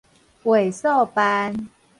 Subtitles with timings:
[0.43, 1.69] 畫素範